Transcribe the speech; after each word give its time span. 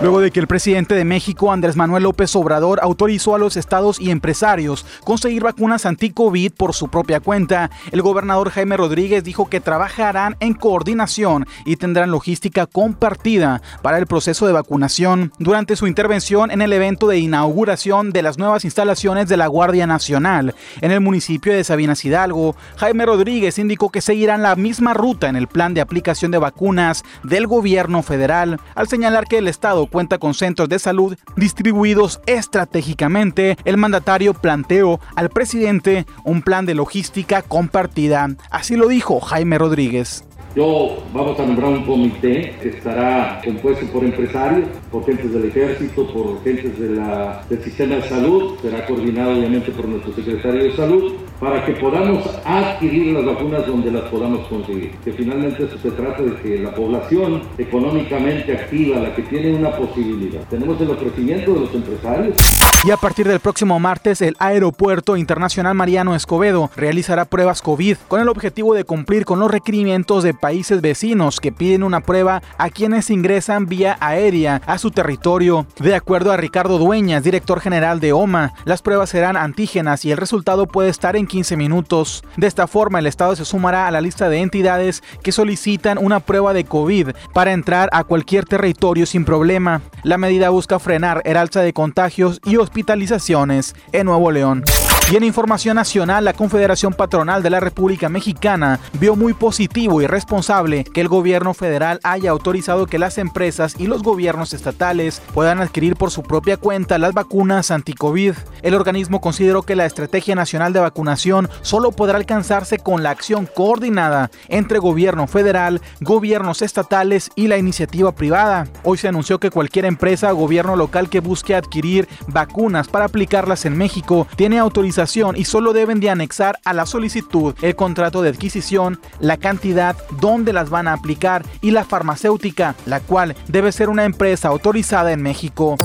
Luego 0.00 0.20
de 0.20 0.30
que 0.30 0.38
el 0.38 0.46
presidente 0.46 0.94
de 0.94 1.04
México, 1.04 1.50
Andrés 1.50 1.74
Manuel 1.74 2.04
López 2.04 2.36
Obrador, 2.36 2.78
autorizó 2.82 3.34
a 3.34 3.38
los 3.38 3.56
estados 3.56 4.00
y 4.00 4.12
empresarios 4.12 4.86
conseguir 5.02 5.42
vacunas 5.42 5.86
anti-COVID 5.86 6.52
por 6.52 6.72
su 6.72 6.86
propia 6.86 7.18
cuenta, 7.18 7.72
el 7.90 8.00
gobernador 8.00 8.50
Jaime 8.50 8.76
Rodríguez 8.76 9.24
dijo 9.24 9.50
que 9.50 9.60
trabajarán 9.60 10.36
en 10.38 10.54
coordinación 10.54 11.48
y 11.64 11.74
tendrán 11.74 12.12
logística 12.12 12.66
compartida 12.66 13.60
para 13.82 13.98
el 13.98 14.06
proceso 14.06 14.46
de 14.46 14.52
vacunación. 14.52 15.32
Durante 15.40 15.74
su 15.74 15.88
intervención 15.88 16.52
en 16.52 16.62
el 16.62 16.72
evento 16.72 17.08
de 17.08 17.18
inauguración 17.18 18.12
de 18.12 18.22
las 18.22 18.38
nuevas 18.38 18.64
instalaciones 18.64 19.28
de 19.28 19.36
la 19.36 19.48
Guardia 19.48 19.88
Nacional 19.88 20.54
en 20.80 20.92
el 20.92 21.00
municipio 21.00 21.52
de 21.52 21.64
Sabinas 21.64 22.04
Hidalgo, 22.04 22.54
Jaime 22.76 23.04
Rodríguez 23.04 23.58
indicó 23.58 23.90
que 23.90 24.00
seguirán 24.00 24.42
la 24.42 24.54
misma 24.54 24.94
ruta 24.94 25.28
en 25.28 25.34
el 25.34 25.48
plan 25.48 25.74
de 25.74 25.80
aplicación 25.80 26.30
de 26.30 26.38
vacunas 26.38 27.02
del 27.24 27.48
gobierno 27.48 28.04
federal, 28.04 28.60
al 28.76 28.86
señalar 28.86 29.26
que 29.26 29.38
el 29.38 29.48
estado 29.48 29.87
cuenta 29.88 30.18
con 30.18 30.34
centros 30.34 30.68
de 30.68 30.78
salud 30.78 31.16
distribuidos 31.36 32.20
estratégicamente, 32.26 33.56
el 33.64 33.76
mandatario 33.76 34.34
planteó 34.34 35.00
al 35.16 35.30
presidente 35.30 36.06
un 36.24 36.42
plan 36.42 36.66
de 36.66 36.74
logística 36.74 37.42
compartida. 37.42 38.28
Así 38.50 38.76
lo 38.76 38.88
dijo 38.88 39.20
Jaime 39.20 39.58
Rodríguez. 39.58 40.24
Yo 40.54 40.98
vamos 41.12 41.38
a 41.38 41.44
nombrar 41.44 41.68
un 41.70 41.84
comité 41.84 42.54
que 42.62 42.70
estará 42.70 43.40
compuesto 43.44 43.86
por 43.92 44.02
empresarios, 44.02 44.66
por 44.90 45.04
gentes 45.04 45.32
del 45.32 45.44
ejército, 45.44 46.06
por 46.06 46.42
gentes 46.42 46.78
de 46.78 46.96
la, 46.96 47.44
del 47.48 47.62
sistema 47.62 47.96
de 47.96 48.02
salud, 48.02 48.58
será 48.62 48.86
coordinado 48.86 49.32
obviamente 49.32 49.70
por 49.72 49.86
nuestro 49.86 50.14
secretario 50.14 50.64
de 50.64 50.74
salud, 50.74 51.12
para 51.38 51.64
que 51.64 51.72
podamos 51.72 52.24
adquirir 52.44 53.14
las 53.14 53.26
vacunas 53.26 53.66
donde 53.66 53.92
las 53.92 54.02
podamos 54.04 54.46
conseguir. 54.48 54.92
Que 55.04 55.12
finalmente 55.12 55.64
eso 55.64 55.78
se 55.78 55.90
trata 55.90 56.22
de 56.22 56.34
que 56.36 56.58
la 56.58 56.74
población 56.74 57.42
económicamente 57.58 58.52
activa, 58.52 59.00
la 59.00 59.14
que 59.14 59.22
tiene 59.22 59.54
una 59.54 59.70
posibilidad, 59.70 60.40
tenemos 60.48 60.80
el 60.80 60.90
ofrecimiento 60.90 61.54
de 61.54 61.60
los 61.60 61.74
empresarios. 61.74 62.36
Y 62.84 62.90
a 62.92 62.96
partir 62.96 63.26
del 63.26 63.40
próximo 63.40 63.78
martes, 63.80 64.22
el 64.22 64.36
Aeropuerto 64.38 65.16
Internacional 65.16 65.74
Mariano 65.74 66.14
Escobedo 66.14 66.70
realizará 66.76 67.24
pruebas 67.24 67.60
COVID 67.60 67.96
con 68.06 68.20
el 68.20 68.28
objetivo 68.28 68.72
de 68.72 68.84
cumplir 68.84 69.24
con 69.24 69.40
los 69.40 69.50
requerimientos 69.50 70.22
de 70.22 70.32
países 70.38 70.80
vecinos 70.80 71.40
que 71.40 71.52
piden 71.52 71.82
una 71.82 72.00
prueba 72.00 72.42
a 72.56 72.70
quienes 72.70 73.10
ingresan 73.10 73.66
vía 73.66 73.96
aérea 74.00 74.62
a 74.66 74.78
su 74.78 74.90
territorio. 74.90 75.66
De 75.78 75.94
acuerdo 75.94 76.32
a 76.32 76.36
Ricardo 76.36 76.78
Dueñas, 76.78 77.24
director 77.24 77.60
general 77.60 78.00
de 78.00 78.12
OMA, 78.12 78.54
las 78.64 78.82
pruebas 78.82 79.10
serán 79.10 79.36
antígenas 79.36 80.04
y 80.04 80.12
el 80.12 80.18
resultado 80.18 80.66
puede 80.66 80.88
estar 80.88 81.16
en 81.16 81.26
15 81.26 81.56
minutos. 81.56 82.24
De 82.36 82.46
esta 82.46 82.66
forma, 82.66 82.98
el 82.98 83.06
Estado 83.06 83.36
se 83.36 83.44
sumará 83.44 83.86
a 83.86 83.90
la 83.90 84.00
lista 84.00 84.28
de 84.28 84.38
entidades 84.40 85.02
que 85.22 85.32
solicitan 85.32 85.98
una 85.98 86.20
prueba 86.20 86.52
de 86.52 86.64
COVID 86.64 87.10
para 87.32 87.52
entrar 87.52 87.88
a 87.92 88.04
cualquier 88.04 88.44
territorio 88.44 89.06
sin 89.06 89.24
problema. 89.24 89.82
La 90.02 90.18
medida 90.18 90.50
busca 90.50 90.78
frenar 90.78 91.22
el 91.24 91.36
alza 91.36 91.60
de 91.62 91.72
contagios 91.72 92.40
y 92.44 92.56
hospitalizaciones 92.56 93.74
en 93.92 94.06
Nuevo 94.06 94.30
León. 94.30 94.64
Y 95.10 95.16
en 95.16 95.24
información 95.24 95.76
nacional, 95.76 96.26
la 96.26 96.34
Confederación 96.34 96.92
Patronal 96.92 97.42
de 97.42 97.48
la 97.48 97.60
República 97.60 98.10
Mexicana 98.10 98.78
vio 99.00 99.16
muy 99.16 99.32
positivo 99.32 100.02
y 100.02 100.06
responsable 100.06 100.84
que 100.84 101.00
el 101.00 101.08
gobierno 101.08 101.54
federal 101.54 101.98
haya 102.02 102.30
autorizado 102.30 102.84
que 102.84 102.98
las 102.98 103.16
empresas 103.16 103.74
y 103.78 103.86
los 103.86 104.02
gobiernos 104.02 104.52
estatales 104.52 105.22
puedan 105.32 105.62
adquirir 105.62 105.96
por 105.96 106.10
su 106.10 106.22
propia 106.22 106.58
cuenta 106.58 106.98
las 106.98 107.14
vacunas 107.14 107.70
anti-COVID. 107.70 108.34
El 108.60 108.74
organismo 108.74 109.22
consideró 109.22 109.62
que 109.62 109.76
la 109.76 109.86
Estrategia 109.86 110.34
Nacional 110.34 110.74
de 110.74 110.80
Vacunación 110.80 111.48
solo 111.62 111.90
podrá 111.90 112.18
alcanzarse 112.18 112.76
con 112.76 113.02
la 113.02 113.08
acción 113.08 113.46
coordinada 113.46 114.30
entre 114.48 114.78
gobierno 114.78 115.26
federal, 115.26 115.80
gobiernos 116.02 116.60
estatales 116.60 117.30
y 117.34 117.46
la 117.46 117.56
iniciativa 117.56 118.12
privada. 118.12 118.66
Hoy 118.84 118.98
se 118.98 119.08
anunció 119.08 119.40
que 119.40 119.50
cualquier 119.50 119.86
empresa 119.86 120.34
o 120.34 120.36
gobierno 120.36 120.76
local 120.76 121.08
que 121.08 121.20
busque 121.20 121.54
adquirir 121.54 122.06
vacunas 122.26 122.88
para 122.88 123.06
aplicarlas 123.06 123.64
en 123.64 123.74
México 123.74 124.28
tiene 124.36 124.58
autorización 124.58 124.97
y 125.36 125.44
solo 125.44 125.72
deben 125.72 126.00
de 126.00 126.10
anexar 126.10 126.58
a 126.64 126.72
la 126.72 126.84
solicitud 126.84 127.54
el 127.62 127.76
contrato 127.76 128.20
de 128.20 128.30
adquisición, 128.30 128.98
la 129.20 129.36
cantidad, 129.36 129.96
dónde 130.20 130.52
las 130.52 130.70
van 130.70 130.88
a 130.88 130.92
aplicar 130.92 131.44
y 131.60 131.70
la 131.70 131.84
farmacéutica, 131.84 132.74
la 132.84 132.98
cual 132.98 133.36
debe 133.46 133.70
ser 133.70 133.90
una 133.90 134.04
empresa 134.04 134.48
autorizada 134.48 135.12
en 135.12 135.22
México. 135.22 135.76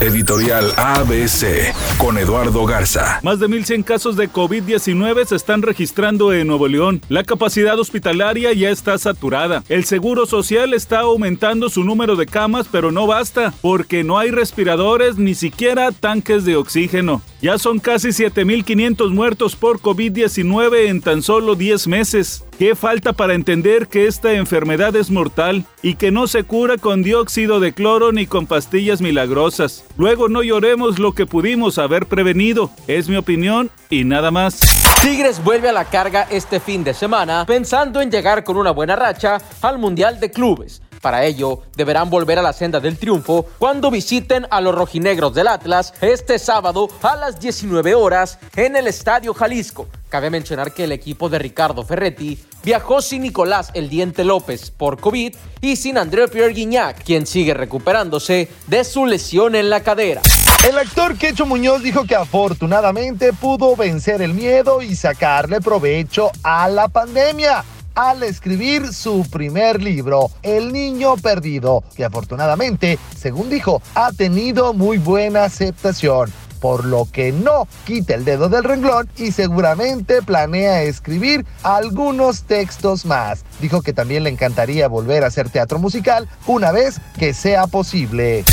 Editorial 0.00 0.72
ABC 0.76 1.72
con 1.98 2.18
Eduardo 2.18 2.64
Garza. 2.66 3.20
Más 3.22 3.38
de 3.38 3.48
1.100 3.48 3.84
casos 3.84 4.16
de 4.16 4.30
COVID-19 4.30 5.26
se 5.26 5.36
están 5.36 5.62
registrando 5.62 6.32
en 6.32 6.46
Nuevo 6.46 6.66
León. 6.66 7.00
La 7.08 7.22
capacidad 7.22 7.78
hospitalaria 7.78 8.52
ya 8.54 8.70
está 8.70 8.98
saturada. 8.98 9.62
El 9.68 9.84
Seguro 9.84 10.26
Social 10.26 10.74
está 10.74 11.00
aumentando 11.00 11.68
su 11.68 11.84
número 11.84 12.16
de 12.16 12.26
camas, 12.26 12.66
pero 12.70 12.90
no 12.92 13.06
basta, 13.06 13.54
porque 13.60 14.04
no 14.04 14.18
hay 14.18 14.30
respiradores 14.30 15.16
ni 15.16 15.34
siquiera 15.34 15.92
tanques 15.92 16.44
de 16.44 16.56
oxígeno. 16.56 17.22
Ya 17.44 17.58
son 17.58 17.78
casi 17.78 18.08
7.500 18.08 19.10
muertos 19.10 19.54
por 19.54 19.78
COVID-19 19.80 20.86
en 20.86 21.02
tan 21.02 21.20
solo 21.20 21.56
10 21.56 21.88
meses. 21.88 22.42
¿Qué 22.58 22.74
falta 22.74 23.12
para 23.12 23.34
entender 23.34 23.86
que 23.86 24.06
esta 24.06 24.32
enfermedad 24.32 24.96
es 24.96 25.10
mortal 25.10 25.66
y 25.82 25.96
que 25.96 26.10
no 26.10 26.26
se 26.26 26.44
cura 26.44 26.78
con 26.78 27.02
dióxido 27.02 27.60
de 27.60 27.74
cloro 27.74 28.12
ni 28.12 28.26
con 28.26 28.46
pastillas 28.46 29.02
milagrosas? 29.02 29.84
Luego 29.98 30.30
no 30.30 30.42
lloremos 30.42 30.98
lo 30.98 31.12
que 31.12 31.26
pudimos 31.26 31.76
haber 31.76 32.06
prevenido. 32.06 32.70
Es 32.86 33.10
mi 33.10 33.16
opinión 33.16 33.70
y 33.90 34.04
nada 34.04 34.30
más. 34.30 34.60
Tigres 35.02 35.44
vuelve 35.44 35.68
a 35.68 35.72
la 35.72 35.84
carga 35.84 36.26
este 36.30 36.60
fin 36.60 36.82
de 36.82 36.94
semana 36.94 37.44
pensando 37.44 38.00
en 38.00 38.10
llegar 38.10 38.42
con 38.42 38.56
una 38.56 38.70
buena 38.70 38.96
racha 38.96 39.36
al 39.60 39.78
Mundial 39.78 40.18
de 40.18 40.30
Clubes. 40.30 40.80
Para 41.04 41.26
ello, 41.26 41.60
deberán 41.76 42.08
volver 42.08 42.38
a 42.38 42.42
la 42.42 42.54
senda 42.54 42.80
del 42.80 42.96
triunfo 42.96 43.44
cuando 43.58 43.90
visiten 43.90 44.46
a 44.50 44.62
los 44.62 44.74
rojinegros 44.74 45.34
del 45.34 45.48
Atlas 45.48 45.92
este 46.00 46.38
sábado 46.38 46.88
a 47.02 47.14
las 47.14 47.38
19 47.38 47.94
horas 47.94 48.38
en 48.56 48.74
el 48.74 48.86
Estadio 48.86 49.34
Jalisco. 49.34 49.86
Cabe 50.08 50.30
mencionar 50.30 50.72
que 50.72 50.84
el 50.84 50.92
equipo 50.92 51.28
de 51.28 51.38
Ricardo 51.38 51.84
Ferretti 51.84 52.42
viajó 52.62 53.02
sin 53.02 53.20
Nicolás 53.20 53.70
El 53.74 53.90
Diente 53.90 54.24
López 54.24 54.70
por 54.70 54.98
COVID 54.98 55.36
y 55.60 55.76
sin 55.76 55.98
André 55.98 56.26
Pierre 56.28 56.54
Guignac, 56.54 57.04
quien 57.04 57.26
sigue 57.26 57.52
recuperándose 57.52 58.48
de 58.66 58.82
su 58.82 59.04
lesión 59.04 59.56
en 59.56 59.68
la 59.68 59.80
cadera. 59.80 60.22
El 60.66 60.78
actor 60.78 61.18
Quecho 61.18 61.44
Muñoz 61.44 61.82
dijo 61.82 62.06
que 62.06 62.14
afortunadamente 62.14 63.34
pudo 63.34 63.76
vencer 63.76 64.22
el 64.22 64.32
miedo 64.32 64.80
y 64.80 64.96
sacarle 64.96 65.60
provecho 65.60 66.30
a 66.42 66.70
la 66.70 66.88
pandemia 66.88 67.62
al 67.94 68.22
escribir 68.22 68.92
su 68.92 69.28
primer 69.30 69.82
libro, 69.82 70.30
El 70.42 70.72
Niño 70.72 71.16
Perdido, 71.16 71.84
que 71.96 72.04
afortunadamente, 72.04 72.98
según 73.16 73.50
dijo, 73.50 73.82
ha 73.94 74.12
tenido 74.12 74.74
muy 74.74 74.98
buena 74.98 75.44
aceptación 75.44 76.32
por 76.64 76.86
lo 76.86 77.06
que 77.12 77.30
no 77.30 77.68
quita 77.84 78.14
el 78.14 78.24
dedo 78.24 78.48
del 78.48 78.64
renglón 78.64 79.06
y 79.18 79.32
seguramente 79.32 80.22
planea 80.22 80.82
escribir 80.82 81.44
algunos 81.62 82.44
textos 82.44 83.04
más. 83.04 83.44
Dijo 83.60 83.82
que 83.82 83.92
también 83.92 84.24
le 84.24 84.30
encantaría 84.30 84.88
volver 84.88 85.24
a 85.24 85.26
hacer 85.26 85.50
teatro 85.50 85.78
musical 85.78 86.26
una 86.46 86.72
vez 86.72 87.02
que 87.18 87.34
sea 87.34 87.66
posible. 87.66 88.44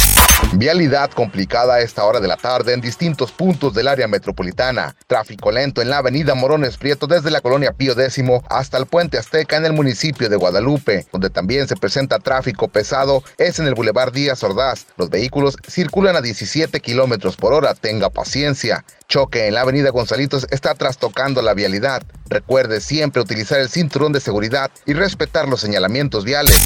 Vialidad 0.53 1.11
complicada 1.11 1.75
a 1.75 1.79
esta 1.79 2.03
hora 2.03 2.19
de 2.19 2.27
la 2.27 2.35
tarde 2.35 2.73
en 2.73 2.81
distintos 2.81 3.31
puntos 3.31 3.73
del 3.73 3.87
área 3.87 4.07
metropolitana. 4.07 4.95
Tráfico 5.07 5.51
lento 5.51 5.81
en 5.81 5.89
la 5.89 5.99
avenida 5.99 6.35
Morones 6.35 6.77
Prieto 6.77 7.07
desde 7.07 7.31
la 7.31 7.41
colonia 7.41 7.71
Pío 7.71 7.93
X 7.93 8.21
hasta 8.49 8.77
el 8.77 8.85
puente 8.85 9.17
Azteca 9.17 9.55
en 9.57 9.65
el 9.65 9.73
municipio 9.73 10.29
de 10.29 10.35
Guadalupe. 10.35 11.07
Donde 11.11 11.29
también 11.29 11.67
se 11.67 11.77
presenta 11.77 12.19
tráfico 12.19 12.67
pesado 12.67 13.23
es 13.37 13.59
en 13.59 13.67
el 13.67 13.75
Boulevard 13.75 14.11
Díaz 14.11 14.43
Ordaz. 14.43 14.87
Los 14.97 15.09
vehículos 15.09 15.57
circulan 15.67 16.15
a 16.17 16.21
17 16.21 16.79
kilómetros 16.81 17.37
por 17.37 17.53
hora. 17.53 17.73
Tenga 17.73 18.09
paciencia. 18.09 18.83
Choque 19.11 19.47
en 19.47 19.55
la 19.55 19.61
avenida 19.61 19.89
Gonzalitos 19.89 20.47
está 20.51 20.73
trastocando 20.73 21.41
la 21.41 21.53
vialidad. 21.53 22.01
Recuerde 22.29 22.79
siempre 22.79 23.21
utilizar 23.21 23.59
el 23.59 23.67
cinturón 23.67 24.13
de 24.13 24.21
seguridad 24.21 24.71
y 24.85 24.93
respetar 24.93 25.49
los 25.49 25.59
señalamientos 25.59 26.23
viales. 26.23 26.57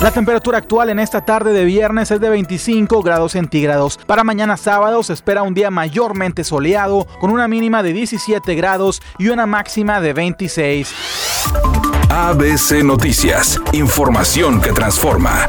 La 0.00 0.10
temperatura 0.10 0.56
actual 0.56 0.88
en 0.88 0.98
esta 0.98 1.26
tarde 1.26 1.52
de 1.52 1.66
viernes 1.66 2.10
es 2.10 2.18
de 2.18 2.30
25 2.30 3.02
grados 3.02 3.32
centígrados. 3.32 3.98
Para 4.06 4.24
mañana 4.24 4.56
sábado 4.56 5.02
se 5.02 5.12
espera 5.12 5.42
un 5.42 5.52
día 5.52 5.70
mayormente 5.70 6.44
soleado 6.44 7.06
con 7.20 7.30
una 7.30 7.46
mínima 7.46 7.82
de 7.82 7.92
17 7.92 8.54
grados 8.54 9.02
y 9.18 9.28
una 9.28 9.44
máxima 9.44 10.00
de 10.00 10.14
26. 10.14 10.94
ABC 12.08 12.82
Noticias, 12.82 13.60
información 13.74 14.62
que 14.62 14.72
transforma. 14.72 15.46